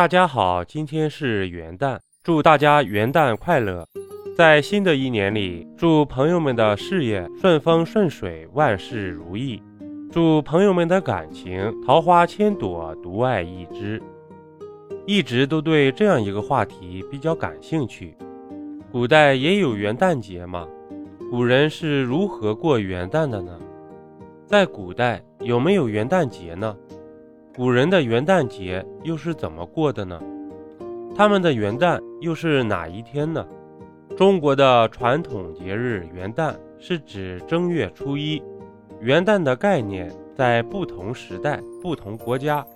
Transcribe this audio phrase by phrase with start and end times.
[0.00, 3.86] 大家好，今天是元旦，祝大家元旦快乐！
[4.34, 9.60] 在新的一年里，祝朋友们的事业顺风顺水，万事如意；
[10.10, 14.02] 祝朋友们的感情桃花千朵，独爱一枝。
[15.06, 18.16] 一直都对这样一个话题比较感兴趣：
[18.90, 20.66] 古代也有元旦节吗？
[21.30, 23.60] 古人是如何过元旦的呢？
[24.46, 26.74] 在古代有没有元旦节呢？
[27.60, 30.18] 古人的元旦节又是怎么过的呢？
[31.14, 33.46] 他们的元旦又是哪一天呢？
[34.16, 38.42] 中国的传统节日元旦是指正月初一。
[39.02, 42.66] 元旦的概念在不同时代、不同国家，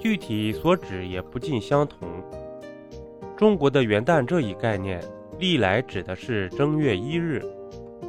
[0.00, 2.08] 具体所指也不尽相同。
[3.36, 5.00] 中国的元旦这一概念，
[5.38, 7.40] 历来指的是正月一日。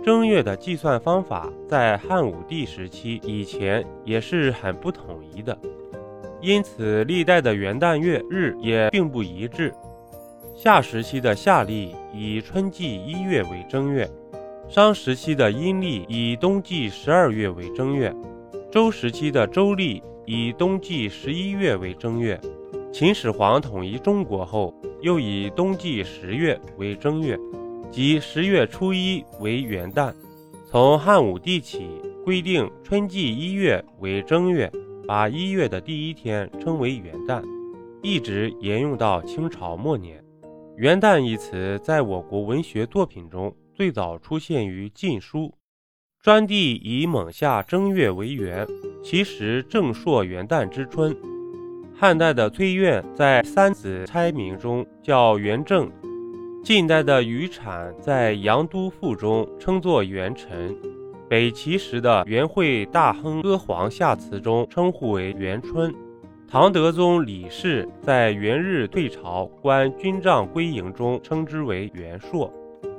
[0.03, 5.55] 正月的计算方法在汉武帝时期以前也是很不统一的，
[6.43, 9.73] 因此历代的元旦月日也并不一致。
[10.53, 14.05] 夏时期的夏历以春季一月为正月，
[14.67, 18.13] 商时期的阴历以冬季十二月为正月，
[18.69, 22.37] 周时期的周历以冬季十一月为正月。
[22.91, 27.39] 秦始皇统一中国后，又以冬季十月为正月。
[27.89, 30.13] 即十月初一为元旦，
[30.69, 31.87] 从汉武帝起
[32.25, 34.69] 规定春季一月为正月，
[35.05, 37.43] 把一月的第一天称为元旦，
[38.01, 40.23] 一直沿用到清朝末年。
[40.77, 45.39] 元旦一词在我国文学作品中最早出现于《晋书》，
[46.21, 48.65] 专帝以猛夏正月为元，
[49.03, 51.15] 其实正朔元旦之春。
[51.95, 55.91] 汉代的崔苑在《三子猜名》中叫元正。
[56.63, 60.73] 近代的余产在《杨都赋》中称作元辰，
[61.33, 65.91] 北齐时的元惠大亨阿皇下词中称呼为元春，
[66.47, 72.53] 唐德宗李氏在元日退朝观军帐归营中称之为元朔。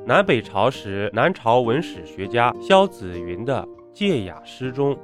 [0.05, 3.63] 南北朝时，南朝文史学家萧子云的
[3.93, 4.99] 《戒雅》诗中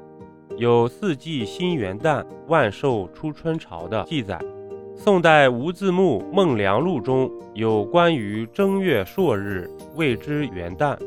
[0.57, 4.41] 有“四季新元旦，万寿初春朝”的记载。
[4.97, 10.99] 宋代吴自牧《孟良录》中有关于正月朔日谓之元旦，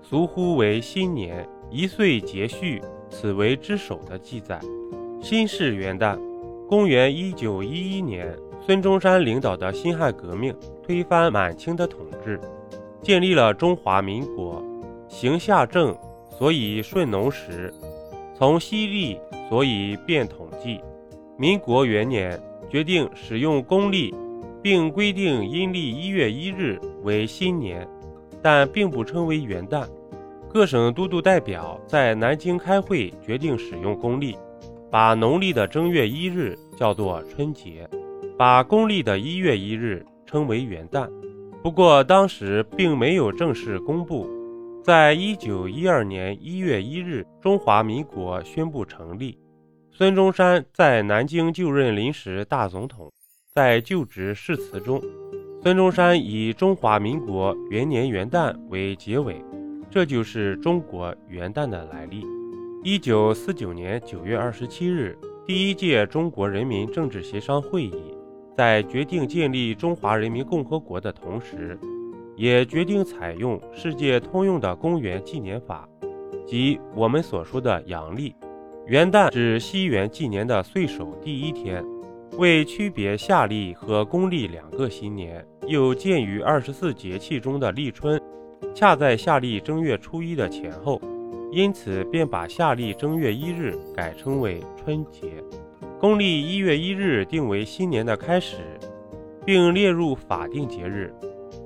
[0.00, 4.60] 俗呼为新年，一岁节序，此为之首的记载。
[5.22, 6.18] 新式元旦，
[6.68, 12.38] 公元一九一一年，孙中山领导的辛亥革命推翻满清的统治，
[13.00, 14.62] 建立了中华民国。
[15.08, 15.96] 行夏正，
[16.38, 17.72] 所以顺农时；
[18.36, 19.18] 从西历，
[19.48, 20.80] 所以变统计。
[21.38, 22.40] 民国元年。
[22.70, 24.14] 决定使用公历，
[24.62, 27.86] 并规定阴历一月一日为新年，
[28.40, 29.86] 但并不称为元旦。
[30.52, 34.36] 各省都督代表在南京开会，决定使用公历，
[34.90, 37.88] 把农历的正月一日叫做春节，
[38.36, 41.08] 把公历的一月一日称为元旦。
[41.62, 44.28] 不过当时并没有正式公布。
[44.84, 49.38] 在一九一二年一月一日，中华民国宣布成立。
[49.90, 53.10] 孙中山在南京就任临时大总统，
[53.54, 55.00] 在就职誓词中，
[55.62, 59.42] 孙中山以“中华民国元年元旦”为结尾，
[59.92, 62.24] 这就是中国元旦的来历。
[62.82, 65.14] 一九四九年九月二十七日，
[65.44, 68.16] 第一届中国人民政治协商会议
[68.56, 71.78] 在决定建立中华人民共和国的同时，
[72.36, 75.86] 也决定采用世界通用的公元纪年法，
[76.46, 78.34] 即我们所说的阳历。
[78.86, 81.84] 元旦指西元纪年的岁首第一天，
[82.38, 88.18] 为区别夏历和公历两个新年，又鉴于二十四节气中的立春
[88.74, 91.00] 恰在夏历正月初一的前后，
[91.50, 95.28] 因此便把夏历正月一日改称为春节，
[96.00, 98.56] 公历一月一日定为新年的开始，
[99.44, 101.12] 并列入法定节日。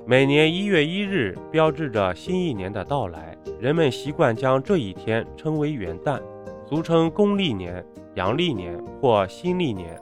[0.07, 6.21] 每年一月一日标志着新一年的到来，人们习惯将这一天称为元旦。
[6.69, 9.97] 俗称公历年、阳历年或新历年。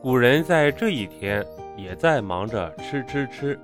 [0.00, 1.44] 古人在这一天
[1.76, 3.58] 也在忙着吃吃吃。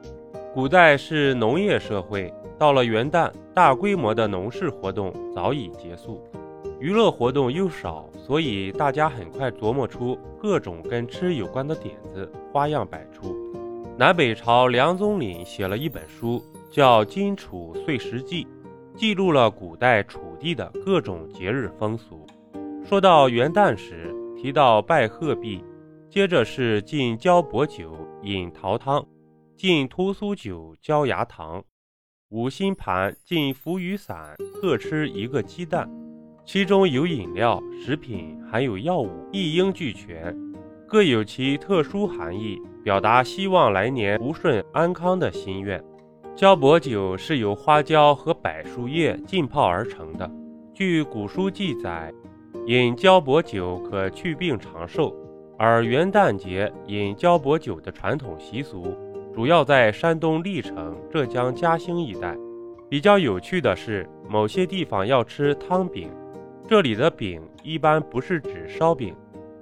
[0.54, 6.22] 古代是农业社会，到了元旦，大规模的农事活动早已结束，
[6.78, 13.34] 娱乐活动又少，所以大家很快琢磨出各种跟吃有关的点子，花样百出。
[13.98, 16.40] 南北朝梁宗懔写了一本书，
[16.70, 18.44] 叫《荆楚岁时记》，
[18.96, 22.24] 记录了古代楚地的各种节日风俗。
[22.84, 25.64] 说到元旦时，提到拜鹤壁，
[26.08, 27.92] 接着是进焦柏酒、
[28.22, 29.04] 饮桃汤，
[29.56, 31.62] 进屠苏酒、焦芽糖，
[32.30, 35.88] 五星盘进浮雨伞，各吃一个鸡蛋，
[36.44, 40.36] 其中有饮料、食品，还有药物，一应俱全。
[40.88, 45.82] 各有其特殊含义，表达希望来年福顺安康的心愿。
[46.34, 50.28] 胶柏酒是由花椒和柏树叶浸泡而成的。
[50.72, 52.12] 据古书记载，
[52.66, 55.14] 饮胶柏酒可祛病长寿。
[55.56, 58.96] 而元旦节饮胶柏酒的传统习俗，
[59.34, 62.36] 主要在山东历城、浙江嘉兴一带。
[62.88, 66.08] 比较有趣的是，某些地方要吃汤饼，
[66.68, 69.12] 这里的饼一般不是指烧饼。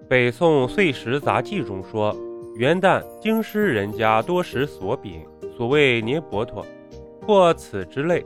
[0.09, 2.15] 北宋《岁时杂记》中说，
[2.57, 5.25] 元旦京师人家多食锁饼，
[5.57, 6.63] 所谓捏饽饽
[7.27, 8.23] 或此之类。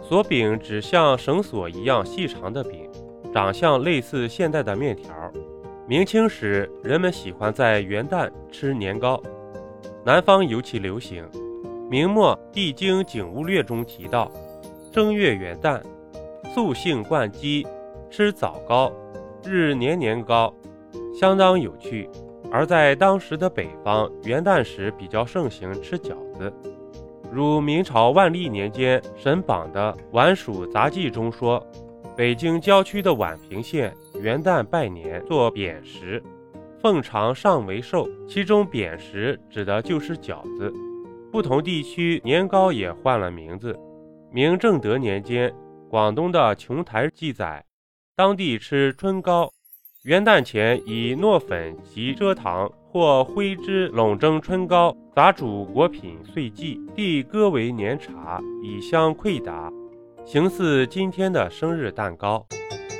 [0.00, 2.88] 锁饼指像绳索一样细长的饼，
[3.32, 5.12] 长相类似现代的面条。
[5.88, 9.20] 明清时，人们喜欢在元旦吃年糕，
[10.04, 11.24] 南方尤其流行。
[11.90, 14.30] 明末《帝京景物略》中提到，
[14.92, 15.80] 正月元旦，
[16.54, 17.66] 素性灌鸡，
[18.10, 18.92] 吃枣糕，
[19.42, 20.52] 日年年糕，
[21.18, 22.08] 相当有趣。
[22.50, 26.52] 而在当时的北方，元旦时比较盛行吃饺子，
[27.32, 31.64] 如明朝万历年间沈榜的《晚蜀杂记》中说。
[32.16, 36.22] 北京郊区的宛平县元旦拜年做扁食，
[36.84, 40.70] 奉尝上为寿，其中扁食指的就是饺子。
[41.32, 43.74] 不同地区年糕也换了名字。
[44.30, 45.50] 明正德年间，
[45.88, 47.64] 广东的琼台记载，
[48.14, 49.50] 当地吃春糕，
[50.02, 59.72] 元旦前以糯粉及蔗糖或灰汁笼蒸春糕，杂煮果品碎剂，递割为年茶，以相馈答。
[60.26, 62.46] 形似今天的生日蛋糕。